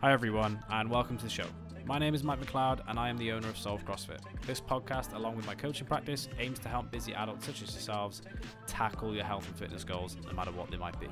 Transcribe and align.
Hi, 0.00 0.12
everyone, 0.12 0.62
and 0.70 0.88
welcome 0.88 1.16
to 1.16 1.24
the 1.24 1.30
show. 1.30 1.46
My 1.84 1.98
name 1.98 2.14
is 2.14 2.22
Mike 2.22 2.40
McLeod, 2.40 2.80
and 2.88 2.98
I 2.98 3.08
am 3.08 3.16
the 3.18 3.32
owner 3.32 3.48
of 3.48 3.58
Solve 3.58 3.84
CrossFit. 3.84 4.20
This 4.46 4.60
podcast, 4.60 5.14
along 5.14 5.36
with 5.36 5.46
my 5.46 5.54
coaching 5.54 5.86
practice, 5.86 6.28
aims 6.38 6.60
to 6.60 6.68
help 6.68 6.92
busy 6.92 7.12
adults 7.14 7.46
such 7.46 7.62
as 7.62 7.72
yourselves 7.72 8.22
tackle 8.66 9.14
your 9.14 9.24
health 9.24 9.46
and 9.48 9.56
fitness 9.56 9.82
goals, 9.84 10.16
no 10.26 10.32
matter 10.32 10.52
what 10.52 10.70
they 10.70 10.76
might 10.76 10.98
be. 11.00 11.08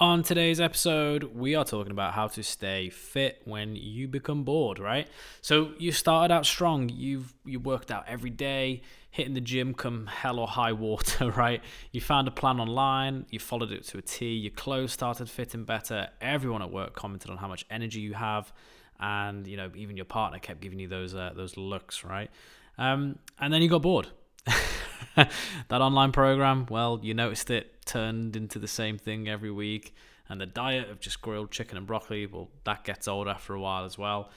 On 0.00 0.22
today's 0.22 0.60
episode, 0.60 1.24
we 1.34 1.56
are 1.56 1.64
talking 1.64 1.90
about 1.90 2.14
how 2.14 2.28
to 2.28 2.42
stay 2.44 2.88
fit 2.88 3.42
when 3.46 3.74
you 3.74 4.06
become 4.06 4.44
bored, 4.44 4.78
right? 4.78 5.08
So 5.40 5.72
you 5.76 5.90
started 5.90 6.32
out 6.32 6.46
strong, 6.46 6.88
you've 6.88 7.34
you 7.44 7.58
worked 7.58 7.90
out 7.90 8.04
every 8.06 8.30
day, 8.30 8.82
hitting 9.10 9.34
the 9.34 9.40
gym 9.40 9.74
come 9.74 10.06
hell 10.06 10.38
or 10.38 10.46
high 10.46 10.72
water, 10.72 11.30
right? 11.36 11.60
You 11.90 12.00
found 12.00 12.28
a 12.28 12.30
plan 12.30 12.60
online, 12.60 13.26
you 13.30 13.40
followed 13.40 13.72
it 13.72 13.88
to 13.88 13.98
a 13.98 14.02
T, 14.02 14.26
your 14.34 14.52
clothes 14.52 14.92
started 14.92 15.28
fitting 15.28 15.64
better, 15.64 16.10
everyone 16.20 16.62
at 16.62 16.70
work 16.70 16.94
commented 16.94 17.32
on 17.32 17.38
how 17.38 17.48
much 17.48 17.66
energy 17.68 17.98
you 17.98 18.14
have, 18.14 18.52
and 19.00 19.48
you 19.48 19.56
know, 19.56 19.72
even 19.74 19.96
your 19.96 20.06
partner 20.06 20.38
kept 20.38 20.60
giving 20.60 20.78
you 20.78 20.86
those 20.86 21.12
uh, 21.12 21.32
those 21.34 21.56
looks, 21.56 22.04
right? 22.04 22.30
Um, 22.78 23.18
and 23.40 23.52
then 23.52 23.62
you 23.62 23.68
got 23.68 23.82
bored. 23.82 24.06
that 25.16 25.80
online 25.80 26.12
program, 26.12 26.66
well, 26.70 27.00
you 27.02 27.14
noticed 27.14 27.50
it 27.50 27.84
turned 27.86 28.36
into 28.36 28.58
the 28.58 28.68
same 28.68 28.98
thing 28.98 29.28
every 29.28 29.50
week. 29.50 29.94
And 30.28 30.40
the 30.40 30.46
diet 30.46 30.90
of 30.90 31.00
just 31.00 31.22
grilled 31.22 31.50
chicken 31.50 31.78
and 31.78 31.86
broccoli, 31.86 32.26
well, 32.26 32.50
that 32.64 32.84
gets 32.84 33.08
old 33.08 33.28
after 33.28 33.54
a 33.54 33.60
while 33.60 33.84
as 33.84 33.96
well. 33.96 34.30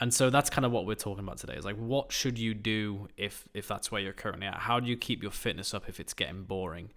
And 0.00 0.12
so 0.12 0.30
that's 0.30 0.50
kind 0.50 0.64
of 0.64 0.72
what 0.72 0.86
we're 0.86 0.94
talking 0.94 1.24
about 1.24 1.38
today. 1.38 1.54
Is 1.54 1.64
like, 1.64 1.76
what 1.76 2.12
should 2.12 2.38
you 2.38 2.54
do 2.54 3.08
if 3.16 3.48
if 3.54 3.68
that's 3.68 3.92
where 3.92 4.00
you're 4.00 4.12
currently 4.12 4.46
at? 4.46 4.54
How 4.54 4.80
do 4.80 4.88
you 4.88 4.96
keep 4.96 5.22
your 5.22 5.32
fitness 5.32 5.72
up 5.72 5.88
if 5.88 6.00
it's 6.00 6.14
getting 6.14 6.42
boring? 6.44 6.90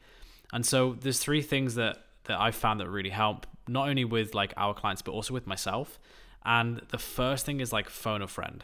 And 0.52 0.66
so 0.66 0.96
there's 1.00 1.20
three 1.20 1.42
things 1.42 1.76
that 1.76 1.98
that 2.26 2.40
I've 2.40 2.56
found 2.56 2.80
that 2.80 2.90
really 2.90 3.12
help, 3.12 3.46
not 3.68 3.88
only 3.88 4.06
with 4.06 4.34
like 4.34 4.54
our 4.58 4.74
clients 4.74 5.02
but 5.02 5.12
also 5.12 5.34
with 5.34 5.48
myself. 5.48 6.00
And 6.44 6.82
the 6.90 6.98
first 6.98 7.46
thing 7.46 7.60
is 7.60 7.72
like 7.72 7.90
phone 7.90 8.22
a 8.22 8.28
friend. 8.28 8.64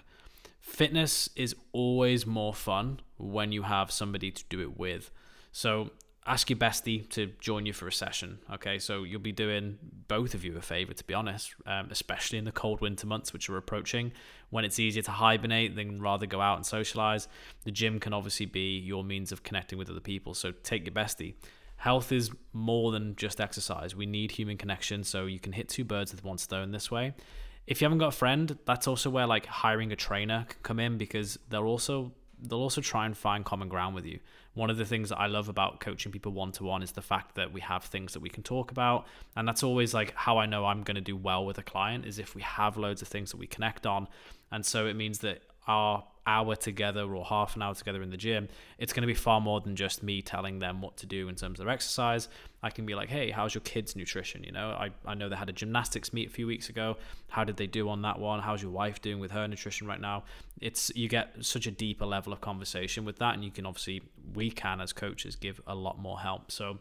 Fitness 0.64 1.28
is 1.36 1.56
always 1.74 2.26
more 2.26 2.54
fun 2.54 3.02
when 3.18 3.52
you 3.52 3.64
have 3.64 3.92
somebody 3.92 4.32
to 4.32 4.44
do 4.48 4.62
it 4.62 4.78
with. 4.78 5.12
So 5.52 5.92
ask 6.26 6.50
your 6.50 6.58
bestie 6.58 7.08
to 7.10 7.28
join 7.42 7.66
you 7.66 7.74
for 7.74 7.86
a 7.86 7.92
session. 7.92 8.40
Okay, 8.54 8.80
so 8.80 9.04
you'll 9.04 9.20
be 9.20 9.34
doing 9.34 9.78
both 10.08 10.34
of 10.34 10.46
you 10.46 10.58
a 10.58 10.62
favor, 10.62 10.94
to 10.94 11.04
be 11.04 11.14
honest, 11.14 11.54
um, 11.68 11.90
especially 11.92 12.38
in 12.38 12.46
the 12.46 12.52
cold 12.54 12.80
winter 12.80 13.06
months 13.06 13.34
which 13.34 13.50
are 13.50 13.58
approaching, 13.58 14.14
when 14.52 14.64
it's 14.64 14.80
easier 14.80 15.04
to 15.04 15.12
hibernate 15.12 15.76
than 15.76 16.02
rather 16.02 16.26
go 16.26 16.40
out 16.40 16.56
and 16.56 16.66
socialize. 16.66 17.28
The 17.66 17.72
gym 17.72 18.00
can 18.00 18.14
obviously 18.14 18.46
be 18.46 18.80
your 18.80 19.04
means 19.04 19.34
of 19.34 19.44
connecting 19.44 19.78
with 19.78 19.90
other 19.90 20.00
people. 20.00 20.34
So 20.34 20.54
take 20.64 20.86
your 20.86 20.96
bestie. 20.96 21.34
Health 21.76 22.14
is 22.14 22.32
more 22.54 22.94
than 22.94 23.18
just 23.18 23.42
exercise. 23.42 23.98
We 23.98 24.06
need 24.06 24.32
human 24.32 24.56
connection, 24.56 25.04
so 25.04 25.26
you 25.26 25.42
can 25.42 25.52
hit 25.52 25.68
two 25.68 25.84
birds 25.84 26.14
with 26.14 26.24
one 26.24 26.38
stone 26.38 26.72
this 26.72 26.90
way 26.90 27.16
if 27.66 27.82
you 27.82 27.86
haven't 27.86 28.00
got 28.00 28.10
a 28.10 28.12
friend, 28.12 28.58
that's 28.66 28.88
also 28.88 29.10
where 29.10 29.28
like 29.28 29.46
hiring 29.46 29.92
a 29.92 29.96
trainer 29.96 30.46
can 30.50 30.60
come 30.64 30.80
in 30.80 30.98
because 30.98 31.40
they'll 31.50 31.64
also 31.64 32.12
they'll 32.46 32.60
also 32.60 32.82
try 32.82 33.06
and 33.06 33.16
find 33.16 33.46
common 33.46 33.70
ground 33.70 33.96
with 33.96 34.06
you. 34.06 34.20
One 34.54 34.70
of 34.70 34.78
the 34.78 34.86
things 34.86 35.10
that 35.10 35.18
I 35.18 35.28
love 35.28 35.48
about 35.48 35.80
coaching 35.80 36.12
people 36.12 36.34
one 36.34 36.52
to 36.54 36.64
one 36.66 36.84
is 36.84 36.92
the 36.92 37.02
fact 37.02 37.36
that 37.36 37.54
we 37.54 37.62
have 37.62 37.86
things 37.86 38.14
that 38.14 38.20
we 38.20 38.30
can 38.30 38.44
talk 38.44 38.72
about, 38.72 39.08
and 39.36 39.48
that's 39.48 39.64
always 39.64 39.94
like 39.94 40.14
how 40.16 40.38
I 40.38 40.46
know 40.46 40.66
I'm 40.66 40.84
going 40.84 40.96
to 40.96 41.02
do 41.02 41.16
well 41.16 41.46
with 41.46 41.58
a 41.58 41.64
client 41.64 42.06
is 42.06 42.20
if 42.20 42.36
we 42.36 42.42
have 42.42 42.78
loads 42.78 43.02
of 43.02 43.08
things 43.08 43.32
that 43.32 43.38
we 43.38 43.48
connect 43.48 43.86
on, 43.86 44.08
and 44.52 44.66
so 44.66 44.86
it 44.88 44.96
means 44.96 45.20
that 45.20 45.42
our 45.68 46.04
hour 46.26 46.56
together 46.56 47.04
or 47.14 47.26
half 47.26 47.56
an 47.56 47.62
hour 47.62 47.74
together 47.74 48.02
in 48.02 48.10
the 48.10 48.18
gym, 48.18 48.48
it's 48.78 48.94
going 48.94 49.02
to 49.02 49.08
be 49.08 49.14
far 49.14 49.42
more 49.42 49.62
than 49.62 49.76
just 49.76 50.04
me 50.04 50.22
telling 50.22 50.60
them 50.60 50.82
what 50.82 50.98
to 50.98 51.06
do 51.06 51.28
in 51.28 51.36
terms 51.36 51.60
of 51.60 51.66
their 51.66 51.74
exercise. 51.74 52.30
I 52.62 52.70
can 52.70 52.86
be 52.86 52.96
like, 52.96 53.10
hey, 53.10 53.32
how's 53.32 53.54
your 53.54 53.62
kids' 53.62 53.96
nutrition? 53.96 54.44
You 54.44 54.52
know, 54.52 54.70
I, 54.70 54.90
I 55.06 55.16
know 55.16 55.28
they 55.28 55.36
had 55.36 55.50
a 55.50 55.54
gymnastics 55.54 56.14
meet 56.14 56.30
a 56.30 56.32
few 56.32 56.48
weeks 56.48 56.70
ago. 56.70 56.98
How 57.30 57.44
did 57.44 57.58
they 57.58 57.68
do 57.68 57.90
on 57.90 58.02
that 58.04 58.20
one? 58.20 58.40
How's 58.40 58.62
your 58.62 58.72
wife 58.72 59.02
doing 59.02 59.20
with 59.20 59.32
her 59.32 59.48
nutrition 59.48 59.86
right 59.88 60.00
now? 60.00 60.24
It's 60.62 60.92
you 60.96 61.10
get 61.10 61.36
such 61.42 61.68
a 61.68 61.72
deeper 61.72 62.06
level 62.06 62.32
of 62.32 62.40
conversation 62.42 63.04
with 63.04 63.18
that, 63.18 63.34
and 63.34 63.44
you 63.44 63.52
can 63.52 63.66
obviously 63.66 64.02
we 64.34 64.50
can 64.50 64.80
as 64.80 64.94
coaches 64.94 65.36
give 65.36 65.60
a 65.68 65.76
lot 65.76 66.00
more 66.00 66.20
help. 66.20 66.52
So 66.52 66.80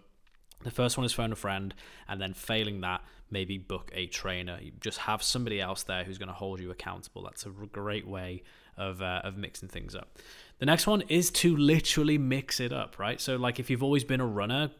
the 0.64 0.70
first 0.70 0.96
one 0.96 1.04
is 1.04 1.12
phone 1.12 1.32
a 1.32 1.36
friend, 1.36 1.74
and 2.08 2.20
then 2.20 2.34
failing 2.34 2.80
that, 2.82 3.02
maybe 3.30 3.58
book 3.58 3.90
a 3.94 4.06
trainer. 4.06 4.58
You 4.60 4.72
just 4.80 4.98
have 4.98 5.22
somebody 5.22 5.60
else 5.60 5.82
there 5.82 6.04
who's 6.04 6.18
going 6.18 6.28
to 6.28 6.34
hold 6.34 6.60
you 6.60 6.70
accountable. 6.70 7.22
That's 7.22 7.46
a 7.46 7.50
great 7.50 8.06
way 8.06 8.42
of 8.76 9.02
uh, 9.02 9.20
of 9.24 9.36
mixing 9.36 9.68
things 9.68 9.94
up. 9.94 10.18
The 10.58 10.66
next 10.66 10.86
one 10.86 11.02
is 11.02 11.30
to 11.30 11.56
literally 11.56 12.18
mix 12.18 12.60
it 12.60 12.72
up, 12.72 12.98
right? 12.98 13.20
So 13.20 13.36
like 13.36 13.58
if 13.58 13.68
you've 13.68 13.82
always 13.82 14.04
been 14.04 14.20
a 14.20 14.26
runner, 14.26 14.70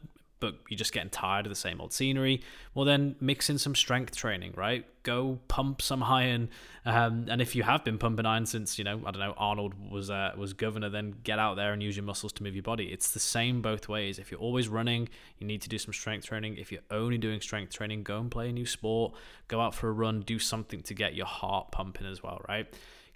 but 0.43 0.57
you're 0.69 0.77
just 0.77 0.93
getting 0.93 1.09
tired 1.09 1.47
of 1.47 1.51
the 1.51 1.57
same 1.57 1.81
old 1.81 1.93
scenery, 1.93 2.43
well 2.75 2.85
then 2.85 3.15
mix 3.21 3.49
in 3.49 3.59
some 3.59 3.77
strength 3.77 4.17
training, 4.17 4.53
right? 4.57 4.85
Go 5.05 5.39
pump 5.47 5.81
some 5.81 6.03
iron, 6.03 6.51
um, 6.85 7.27
and 7.31 7.41
if 7.41 7.55
you 7.55 7.63
have 7.63 7.85
been 7.85 7.97
pumping 7.97 8.27
iron 8.27 8.45
since 8.45 8.77
you 8.77 8.83
know 8.83 9.01
I 9.07 9.13
don't 9.13 9.21
know 9.21 9.35
Arnold 9.37 9.75
was 9.89 10.11
uh, 10.11 10.33
was 10.37 10.53
governor, 10.53 10.91
then 10.91 11.15
get 11.23 11.39
out 11.39 11.55
there 11.55 11.73
and 11.73 11.81
use 11.81 11.97
your 11.97 12.05
muscles 12.05 12.33
to 12.35 12.43
move 12.43 12.57
your 12.57 12.65
body. 12.65 12.87
It's 12.87 13.13
the 13.13 13.21
same 13.21 13.63
both 13.63 13.89
ways. 13.89 14.19
If 14.19 14.33
you're 14.33 14.41
always 14.41 14.69
running, 14.69 15.09
you 15.39 15.47
need 15.47 15.63
to 15.63 15.69
do 15.69 15.79
some 15.79 15.93
strength 15.93 16.27
training. 16.27 16.57
If 16.57 16.73
you're 16.73 16.83
only 16.91 17.19
doing 17.19 17.41
strength 17.41 17.73
training, 17.73 18.03
go 18.03 18.19
and 18.19 18.29
play 18.29 18.49
a 18.49 18.53
new 18.53 18.67
sport, 18.67 19.15
go 19.47 19.61
out 19.61 19.77
for 19.77 19.89
a 19.89 19.93
run, 19.93 20.23
do 20.23 20.41
something 20.41 20.83
to 20.83 20.95
get 20.95 21.15
your 21.15 21.27
heart 21.27 21.71
pumping 21.71 22.09
as 22.09 22.21
well, 22.21 22.43
right? 22.49 22.67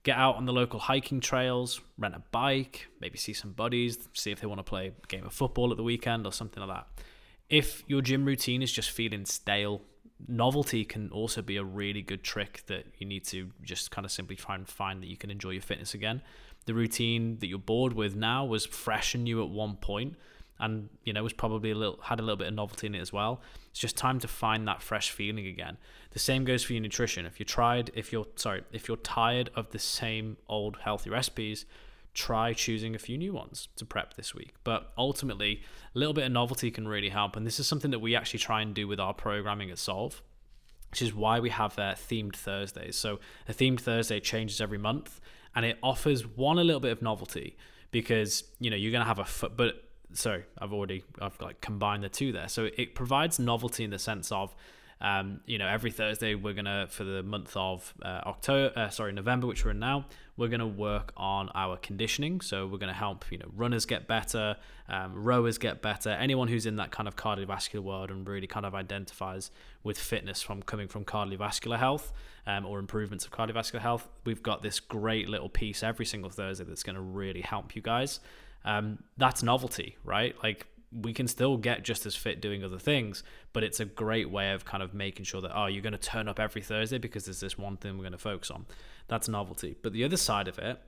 get 0.07 0.17
out 0.17 0.37
on 0.37 0.47
the 0.47 0.53
local 0.53 0.79
hiking 0.79 1.19
trails, 1.19 1.81
rent 1.99 2.15
a 2.15 2.23
bike, 2.31 2.87
maybe 3.01 3.19
see 3.19 3.33
some 3.33 3.51
buddies, 3.51 3.99
see 4.13 4.31
if 4.31 4.41
they 4.41 4.47
want 4.47 4.61
to 4.61 4.63
play 4.63 4.87
a 4.87 5.07
game 5.09 5.27
of 5.27 5.33
football 5.33 5.73
at 5.73 5.77
the 5.77 5.83
weekend 5.83 6.25
or 6.25 6.33
something 6.33 6.63
like 6.65 6.79
that. 6.79 6.87
If 7.49 7.85
your 7.87 8.03
gym 8.03 8.25
routine 8.25 8.63
is 8.63 8.73
just 8.73 8.91
feeling 8.91 9.25
stale, 9.25 9.83
novelty 10.27 10.85
can 10.85 11.11
also 11.11 11.43
be 11.43 11.57
a 11.57 11.65
really 11.65 12.03
good 12.03 12.23
trick 12.23 12.63
that 12.67 12.87
you 12.99 13.07
need 13.07 13.25
to 13.27 13.51
just 13.63 13.91
kind 13.91 14.05
of 14.05 14.11
simply 14.11 14.37
try 14.37 14.55
and 14.55 14.67
find 14.67 15.03
that 15.03 15.09
you 15.09 15.17
can 15.17 15.31
enjoy 15.31 15.51
your 15.51 15.63
fitness 15.63 15.95
again. 15.95 16.23
The 16.65 16.75
routine 16.75 17.39
that 17.39 17.47
you're 17.47 17.59
bored 17.59 17.93
with 17.93 18.17
now 18.17 18.45
was 18.45 18.67
fresh 18.67 19.15
and 19.15 19.25
new 19.25 19.43
at 19.43 19.49
one 19.49 19.77
point 19.77 20.17
and 20.59 20.89
you 21.05 21.13
know 21.13 21.23
was 21.23 21.33
probably 21.33 21.71
a 21.71 21.75
little 21.75 21.99
had 22.03 22.19
a 22.19 22.23
little 22.23 22.37
bit 22.37 22.49
of 22.49 22.55
novelty 22.55 22.87
in 22.87 22.95
it 22.95 23.01
as 23.01 23.13
well. 23.13 23.41
It's 23.71 23.81
just 23.81 23.97
time 23.97 24.19
to 24.21 24.29
find 24.29 24.67
that 24.67 24.83
fresh 24.83 25.11
feeling 25.11 25.47
again. 25.47 25.77
The 26.11 26.19
same 26.19 26.45
goes 26.45 26.65
for 26.65 26.73
your 26.73 26.83
nutrition. 26.83 27.27
If 27.27 27.39
you 27.39 27.47
tried 27.47 27.91
if 27.95 28.13
you're 28.13 28.27
sorry 28.37 28.65
if 28.73 28.89
you're 28.89 28.97
tired 28.97 29.51
of 29.55 29.71
the 29.71 29.79
same 29.79 30.39
old 30.49 30.79
healthy 30.83 31.11
recipes 31.11 31.67
try 32.17 32.53
choosing 32.53 32.95
a 32.95 32.99
few 32.99 33.19
new 33.19 33.33
ones 33.33 33.69
to 33.77 33.85
prep 33.85 34.15
this 34.15 34.35
week. 34.35 34.55
But 34.65 34.93
ultimately 34.97 35.63
a 35.95 35.99
little 35.99 36.15
bit 36.15 36.25
of 36.25 36.33
novelty 36.33 36.71
can 36.71 36.89
really 36.89 37.11
help. 37.11 37.37
And 37.37 37.47
this 37.47 37.61
is 37.61 37.67
something 37.69 37.91
that 37.91 37.99
we 37.99 38.17
actually 38.17 38.41
try 38.41 38.63
and 38.63 38.75
do 38.75 38.89
with 38.89 38.99
our 38.99 39.15
programming 39.15 39.71
at 39.71 39.79
solve 39.79 40.23
which 40.91 41.03
is 41.03 41.13
why 41.13 41.41
we 41.41 41.51
have 41.51 41.79
uh, 41.79 41.95
themed 41.95 42.35
thursdays. 42.37 42.97
So 42.97 43.19
a 43.49 43.53
themed 43.53 43.81
thursday 43.81 44.21
changes 44.21 44.61
every 44.61 44.79
month 44.79 45.21
and 45.55 45.67
it 45.67 45.79
offers 45.83 46.27
one 46.27 46.59
a 46.59 46.65
little 46.65 46.81
bit 46.81 46.93
of 46.93 47.03
novelty 47.03 47.57
because 47.91 48.45
you 48.61 48.71
know 48.71 48.77
you're 48.77 48.93
going 48.93 49.05
to 49.05 49.07
have 49.07 49.19
a 49.19 49.49
but 49.51 49.83
sorry, 50.13 50.45
I've 50.59 50.73
already 50.73 51.05
I've 51.21 51.39
like 51.41 51.61
combined 51.61 52.03
the 52.03 52.09
two 52.09 52.33
there. 52.33 52.49
So 52.49 52.69
it 52.77 52.95
provides 52.95 53.39
novelty 53.39 53.85
in 53.85 53.91
the 53.91 53.99
sense 53.99 54.33
of 54.33 54.55
um, 55.01 55.41
you 55.45 55.59
know, 55.59 55.67
every 55.67 55.91
Thursday 55.91 56.35
we're 56.35 56.55
gonna 56.55 56.87
for 56.89 57.05
the 57.05 57.23
month 57.23 57.53
of 57.55 57.93
uh, 58.03 58.23
October, 58.27 58.79
uh, 58.79 58.89
sorry, 58.89 59.13
November, 59.13 59.47
which 59.47 59.65
we're 59.65 59.73
in 59.73 59.79
now, 59.79 60.07
we're 60.37 60.49
gonna 60.49 60.67
work 60.67 61.13
on 61.17 61.51
our 61.55 61.77
conditioning. 61.77 62.41
So 62.41 62.67
we're 62.67 62.79
gonna 62.79 62.93
help 62.93 63.25
you 63.31 63.39
know 63.39 63.49
runners 63.55 63.85
get 63.85 64.07
better, 64.07 64.57
um, 64.89 65.15
rowers 65.15 65.59
get 65.59 65.83
better, 65.83 66.11
anyone 66.11 66.49
who's 66.49 66.67
in 66.67 66.77
that 66.77 66.91
kind 66.91 67.07
of 67.07 67.17
cardiovascular 67.17 67.83
world 67.83 68.11
and 68.11 68.27
really 68.27 68.47
kind 68.47 68.65
of 68.65 68.75
identifies 68.75 69.51
with 69.83 69.99
fitness 69.99 70.43
from 70.43 70.63
coming 70.63 70.89
from 70.89 71.05
cardiovascular 71.05 71.79
health 71.79 72.13
um, 72.47 72.65
or 72.65 72.79
improvements 72.79 73.25
of 73.25 73.33
cardiovascular 73.33 73.81
health. 73.81 74.09
We've 74.25 74.43
got 74.43 74.63
this 74.63 74.81
great 74.81 75.29
little 75.29 75.49
piece 75.51 75.83
every 75.83 76.07
single 76.07 76.31
Thursday 76.31 76.65
that's 76.65 76.83
gonna 76.83 77.03
really 77.03 77.43
help 77.43 77.77
you 77.77 77.83
guys 77.83 78.21
um, 78.67 78.99
that's 79.17 79.43
novelty, 79.43 79.97
right? 80.05 80.35
Like 80.43 80.67
we 80.93 81.13
can 81.13 81.27
still 81.27 81.57
get 81.57 81.83
just 81.83 82.07
as 82.07 82.15
fit 82.15 82.41
doing 82.41 82.65
other 82.65 82.79
things, 82.79 83.23
but 83.53 83.65
it's 83.65 83.81
a 83.81 83.85
great 83.85 84.31
way 84.31 84.53
of 84.53 84.65
kind 84.65 84.83
of 84.83 84.95
making 84.95 85.25
sure 85.25 85.41
that, 85.41 85.53
oh, 85.55 85.67
you're 85.67 85.83
going 85.83 85.93
to 85.93 85.99
turn 85.99 86.29
up 86.29 86.39
every 86.39 86.63
Thursday 86.63 86.99
because 86.99 87.25
there's 87.25 87.41
this 87.41 87.59
one 87.59 87.77
thing 87.77 87.97
we're 87.97 88.03
going 88.03 88.13
to 88.13 88.19
focus 88.19 88.51
on. 88.51 88.67
That's 89.09 89.29
novelty. 89.29 89.77
But 89.83 89.93
the 89.93 90.05
other 90.05 90.17
side 90.17 90.49
of 90.49 90.59
it 90.59 90.81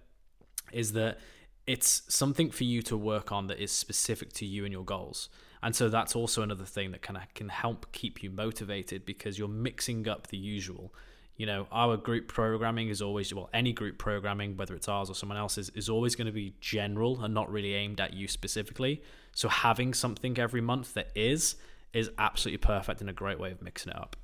is 0.73 0.93
that 0.93 1.19
it's 1.67 2.03
something 2.09 2.51
for 2.51 2.65
you 2.65 2.81
to 2.83 2.97
work 2.97 3.31
on 3.31 3.47
that 3.49 3.59
is 3.61 3.71
specific 3.71 4.33
to 4.35 4.47
you 4.47 4.65
and 4.65 4.73
your 4.73 4.85
goals. 4.85 5.29
And 5.63 5.75
so 5.75 5.89
that's 5.89 6.15
also 6.15 6.43
another 6.43 6.65
thing 6.65 6.93
that 6.93 7.03
can 7.03 7.19
can 7.35 7.49
help 7.49 7.93
keep 7.93 8.23
you 8.23 8.31
motivated 8.31 9.05
because 9.05 9.39
you're 9.39 9.49
mixing 9.49 10.09
up 10.09 10.29
the 10.29 10.39
usual 10.39 10.95
you 11.39 11.47
know, 11.47 11.67
our 11.73 11.97
group 11.97 12.29
programming 12.29 12.89
is 12.89 13.01
always, 13.01 13.33
well, 13.33 13.49
any 13.55 13.73
group 13.73 13.97
programming, 13.97 14.57
whether 14.57 14.75
it's 14.75 14.89
ours 14.89 15.09
or 15.09 15.15
someone 15.15 15.39
else's, 15.39 15.71
is 15.71 15.89
always 15.89 16.15
going 16.15 16.27
to 16.27 16.33
be 16.33 16.55
general 16.61 17.23
and 17.23 17.33
not 17.33 17.51
really 17.51 17.73
aimed 17.73 18.01
at 18.01 18.13
you 18.13 18.29
specifically. 18.29 19.03
So 19.35 19.49
having 19.49 19.95
something 19.95 20.39
every 20.39 20.61
month 20.61 20.93
that 20.95 21.11
is, 21.15 21.57
is 21.95 22.11
absolutely 22.19 22.59
perfect 22.59 23.01
and 23.01 23.09
a 23.09 23.15
great 23.15 23.41
way 23.41 23.53
of 23.53 23.63
mixing 23.63 23.93
it 23.93 23.97
up. 23.97 24.17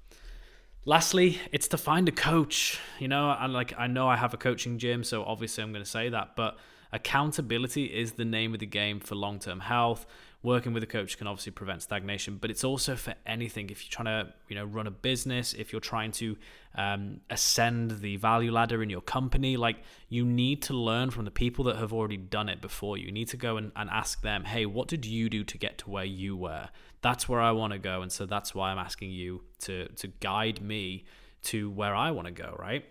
Lastly, 0.85 1.41
it's 1.51 1.69
to 1.69 1.79
find 1.79 2.09
a 2.09 2.13
coach. 2.13 2.79
You 2.99 3.09
know, 3.09 3.35
and 3.39 3.53
like 3.53 3.73
I 3.79 3.87
know 3.87 4.09
I 4.09 4.17
have 4.17 4.35
a 4.35 4.37
coaching 4.37 4.79
gym, 4.79 5.05
so 5.05 5.25
obviously 5.25 5.63
I'm 5.63 5.73
going 5.73 5.85
to 5.85 5.91
say 5.91 6.11
that, 6.11 6.37
but 6.37 6.59
Accountability 6.95 7.87
is 7.87 8.13
the 8.13 8.25
name 8.25 8.55
of 8.55 8.61
the 8.61 8.67
game 8.67 9.01
for 9.01 9.17
long 9.17 9.41
term 9.41 9.59
health. 9.59 10.07
Working 10.45 10.75
with 10.75 10.83
a 10.83 10.87
coach 10.87 11.17
can 11.17 11.27
obviously 11.27 11.53
prevent 11.53 11.81
stagnation, 11.81 12.37
but 12.37 12.51
it's 12.51 12.65
also 12.65 12.97
for 12.97 13.15
anything. 13.27 13.71
If 13.71 13.83
you're 13.83 13.91
trying 13.91 14.27
to, 14.27 14.35
you 14.47 14.55
know, 14.55 14.67
run 14.67 14.87
a 14.87 14.91
business, 14.91 15.55
if 15.55 15.73
you're 15.73 15.81
trying 15.81 16.13
to 16.13 16.37
um, 16.75 17.23
ascend 17.31 18.03
the 18.03 18.19
value 18.19 18.53
ladder 18.53 18.83
in 18.83 18.91
your 18.91 19.01
company, 19.01 19.57
like 19.57 19.79
you 20.11 20.23
need 20.23 20.61
to 20.65 20.75
learn 20.75 21.11
from 21.11 21.25
the 21.25 21.31
people 21.31 21.65
that 21.65 21.77
have 21.77 21.95
already 21.95 22.19
done 22.19 22.51
it 22.51 22.61
before 22.61 22.99
you. 22.99 23.07
You 23.07 23.13
need 23.13 23.29
to 23.29 23.39
go 23.39 23.57
and, 23.57 23.73
and 23.75 23.89
ask 23.89 24.21
them, 24.21 24.45
hey, 24.45 24.67
what 24.67 24.87
did 24.87 25.07
you 25.07 25.31
do 25.31 25.45
to 25.45 25.57
get 25.57 25.79
to 25.79 25.89
where 25.89 26.05
you 26.05 26.37
were? 26.37 26.69
That's 27.01 27.27
where 27.27 27.41
I 27.41 27.53
want 27.53 27.73
to 27.73 27.79
go, 27.79 28.03
and 28.03 28.13
so 28.13 28.27
that's 28.27 28.55
why 28.55 28.71
I'm 28.71 28.79
asking 28.79 29.13
you 29.13 29.45
to 29.61 29.89
to 29.89 30.09
guide 30.09 30.61
me 30.61 31.07
to 31.45 31.71
where 31.71 31.95
I 31.95 32.11
want 32.11 32.27
to 32.29 32.33
go. 32.33 32.55
Right 32.59 32.85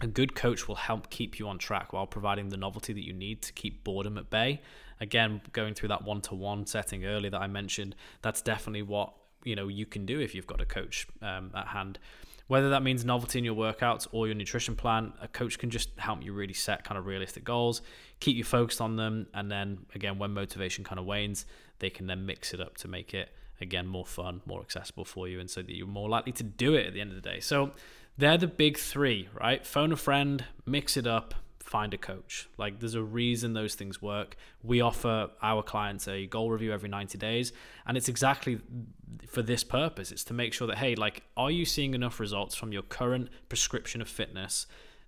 a 0.00 0.06
good 0.06 0.34
coach 0.34 0.66
will 0.66 0.76
help 0.76 1.10
keep 1.10 1.38
you 1.38 1.48
on 1.48 1.58
track 1.58 1.92
while 1.92 2.06
providing 2.06 2.48
the 2.48 2.56
novelty 2.56 2.92
that 2.92 3.04
you 3.04 3.12
need 3.12 3.42
to 3.42 3.52
keep 3.52 3.84
boredom 3.84 4.16
at 4.16 4.30
bay. 4.30 4.62
Again, 5.00 5.40
going 5.52 5.74
through 5.74 5.88
that 5.88 6.04
one-to-one 6.04 6.66
setting 6.66 7.04
earlier 7.04 7.30
that 7.30 7.40
I 7.40 7.46
mentioned, 7.46 7.94
that's 8.22 8.42
definitely 8.42 8.82
what 8.82 9.12
you 9.44 9.56
know 9.56 9.68
you 9.68 9.86
can 9.86 10.04
do 10.04 10.20
if 10.20 10.34
you've 10.34 10.46
got 10.46 10.60
a 10.60 10.66
coach 10.66 11.06
um, 11.22 11.50
at 11.54 11.68
hand. 11.68 11.98
Whether 12.46 12.70
that 12.70 12.82
means 12.82 13.04
novelty 13.04 13.38
in 13.38 13.44
your 13.44 13.54
workouts 13.54 14.08
or 14.10 14.26
your 14.26 14.34
nutrition 14.34 14.74
plan, 14.74 15.12
a 15.20 15.28
coach 15.28 15.58
can 15.58 15.70
just 15.70 15.90
help 15.98 16.24
you 16.24 16.32
really 16.32 16.52
set 16.52 16.82
kind 16.82 16.98
of 16.98 17.06
realistic 17.06 17.44
goals, 17.44 17.80
keep 18.18 18.36
you 18.36 18.42
focused 18.42 18.80
on 18.80 18.96
them, 18.96 19.28
and 19.34 19.50
then 19.50 19.86
again, 19.94 20.18
when 20.18 20.32
motivation 20.32 20.82
kind 20.82 20.98
of 20.98 21.06
wanes, 21.06 21.46
they 21.78 21.90
can 21.90 22.06
then 22.06 22.26
mix 22.26 22.52
it 22.52 22.60
up 22.60 22.76
to 22.78 22.88
make 22.88 23.14
it 23.14 23.30
again 23.60 23.86
more 23.86 24.04
fun, 24.04 24.40
more 24.46 24.60
accessible 24.60 25.04
for 25.04 25.28
you, 25.28 25.38
and 25.38 25.48
so 25.48 25.62
that 25.62 25.76
you're 25.76 25.86
more 25.86 26.08
likely 26.08 26.32
to 26.32 26.42
do 26.42 26.74
it 26.74 26.86
at 26.86 26.92
the 26.92 27.00
end 27.00 27.10
of 27.10 27.22
the 27.22 27.22
day. 27.22 27.38
So 27.40 27.70
they're 28.20 28.38
the 28.38 28.46
big 28.46 28.76
three, 28.76 29.28
right? 29.32 29.66
Phone 29.66 29.92
a 29.92 29.96
friend, 29.96 30.44
mix 30.66 30.96
it 30.98 31.06
up, 31.06 31.34
find 31.58 31.94
a 31.94 31.98
coach. 31.98 32.48
Like 32.58 32.78
there's 32.78 32.94
a 32.94 33.02
reason 33.02 33.54
those 33.54 33.74
things 33.74 34.02
work. 34.02 34.36
We 34.62 34.82
offer 34.82 35.30
our 35.42 35.62
clients 35.62 36.06
a 36.06 36.26
goal 36.26 36.50
review 36.50 36.72
every 36.72 36.90
90 36.90 37.16
days, 37.16 37.52
and 37.86 37.96
it's 37.96 38.08
exactly 38.08 38.60
for 39.26 39.40
this 39.40 39.64
purpose. 39.64 40.12
It's 40.12 40.24
to 40.24 40.34
make 40.34 40.52
sure 40.52 40.66
that 40.66 40.78
hey, 40.78 40.94
like 40.94 41.22
are 41.36 41.50
you 41.50 41.64
seeing 41.64 41.94
enough 41.94 42.20
results 42.20 42.54
from 42.54 42.72
your 42.72 42.82
current 42.82 43.30
prescription 43.48 44.02
of 44.02 44.08
fitness 44.08 44.66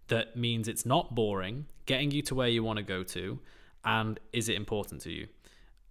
that 0.09 0.35
means 0.35 0.67
it's 0.67 0.87
not 0.87 1.15
boring, 1.15 1.67
getting 1.85 2.11
you 2.11 2.23
to 2.23 2.35
where 2.35 2.49
you 2.49 2.65
want 2.65 2.79
to 2.79 2.83
go 2.83 3.03
to, 3.03 3.39
and 3.85 4.19
is 4.33 4.49
it 4.49 4.57
important 4.57 5.03
to 5.03 5.13
you? 5.13 5.29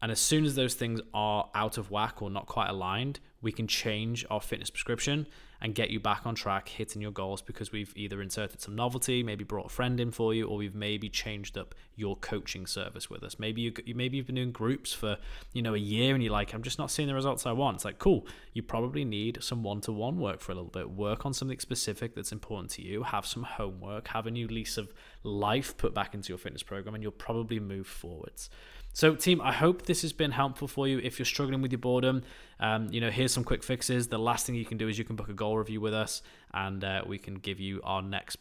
And 0.02 0.12
as 0.12 0.20
soon 0.20 0.44
as 0.44 0.56
those 0.56 0.74
things 0.74 1.00
are 1.14 1.52
out 1.54 1.78
of 1.78 1.92
whack 1.92 2.24
or 2.24 2.32
not 2.32 2.48
quite 2.48 2.70
aligned, 2.70 3.20
we 3.44 3.52
can 3.52 3.68
change 3.68 4.26
our 4.32 4.42
fitness 4.42 4.72
prescription 4.72 5.28
and 5.62 5.75
get 5.75 5.92
you 5.92 6.00
back 6.00 6.25
on 6.25 6.34
track 6.34 6.68
hitting 6.68 7.02
your 7.02 7.12
goals 7.12 7.42
because 7.42 7.72
we've 7.72 7.94
either 7.96 8.22
inserted 8.22 8.62
some 8.62 8.75
novelty, 8.75 9.22
maybe 9.22 9.44
brought 9.44 9.68
a 9.68 9.69
friend 9.69 10.00
in 10.00 10.12
for 10.12 10.34
you, 10.34 10.48
or 10.48 10.58
we've 10.58 10.74
maybe 10.74 11.08
changed 11.08 11.58
up 11.58 11.75
your 11.96 12.16
coaching 12.16 12.66
service 12.66 13.10
with 13.10 13.24
us. 13.24 13.38
Maybe 13.38 13.62
you 13.62 13.74
maybe 13.96 14.18
you've 14.18 14.25
been 14.25 14.36
doing 14.36 14.52
groups 14.52 14.92
for 14.92 15.18
you 15.54 15.62
know 15.62 15.75
a 15.75 15.80
year 15.80 16.16
and 16.16 16.24
you're 16.24 16.34
like, 16.34 16.54
I'm 16.54 16.63
just 16.63 16.80
not 16.80 16.90
seeing 16.90 17.08
the 17.08 17.13
results 17.13 17.46
I 17.46 17.52
want. 17.52 17.75
It's 17.75 17.86
like 17.86 18.00
cool. 18.00 18.25
You 18.54 18.63
probably 18.63 19.06
need 19.06 19.38
some 19.42 19.62
one-to-one 19.63 20.19
work 20.19 20.42
for 20.42 20.52
a 20.52 20.56
little 20.56 20.72
bit. 20.72 20.90
Work 20.90 21.25
on 21.25 21.34
something 21.34 21.60
specific 21.60 22.16
that's 22.16 22.31
important 22.31 22.72
to 22.72 22.81
you. 22.81 23.04
Have 23.04 23.25
some 23.25 23.44
homework. 23.44 24.08
Have 24.10 24.25
a 24.25 24.31
new 24.31 24.48
lease 24.48 24.78
of 24.78 24.92
life 25.24 25.78
put 25.78 25.94
back 25.94 26.13
into 26.13 26.30
your 26.30 26.38
fitness 26.38 26.63
program, 26.63 26.96
and 26.96 27.04
you'll 27.04 27.12
probably 27.12 27.60
move 27.60 27.88
forwards. 27.88 28.50
So, 28.94 29.16
team, 29.16 29.40
I 29.40 29.54
hope 29.54 29.86
this 29.86 30.02
has 30.02 30.12
been 30.12 30.31
helpful 30.31 30.68
for 30.68 30.86
you. 30.88 31.00
If 31.00 31.18
you're 31.18 31.25
struggling 31.25 31.62
with 31.62 31.72
your 31.72 31.80
boredom, 31.80 32.24
um, 32.60 32.90
you 32.92 33.00
know, 33.00 33.10
here's 33.10 33.34
some 33.34 33.46
quick 33.46 33.63
fixes. 33.63 34.10
The 34.10 34.19
last 34.19 34.46
thing 34.46 34.56
you 34.56 34.66
can 34.66 34.78
do 34.78 34.90
is 34.90 34.98
you 34.98 35.06
can 35.06 35.16
book 35.16 35.30
a 35.30 35.34
goal 35.34 35.50
review 35.57 35.81
with 35.81 35.94
us, 35.94 36.21
and 36.53 36.83
uh, 36.83 37.03
we 37.06 37.18
can 37.18 37.36
give 37.36 37.59
you 37.59 37.81
our 37.83 38.01
next 38.01 38.38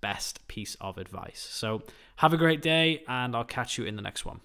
best 0.00 0.48
piece 0.48 0.76
of 0.80 0.98
advice. 0.98 1.46
So, 1.50 1.82
have 2.16 2.32
a 2.32 2.36
great 2.36 2.62
day, 2.62 3.02
and 3.08 3.34
I'll 3.34 3.44
catch 3.44 3.78
you 3.78 3.84
in 3.84 3.96
the 3.96 4.02
next 4.02 4.24
one. 4.24 4.40